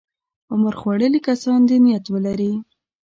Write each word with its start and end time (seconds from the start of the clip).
عمر 0.51 0.73
خوړلي 0.81 1.19
کسان 1.27 1.59
دې 1.69 1.77
نیت 1.85 2.05
ولري. 2.13 2.53